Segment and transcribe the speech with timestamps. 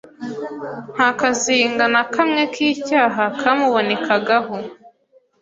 [0.93, 4.55] nta kazinga na kamwe k’icyaha kamubonekagaho.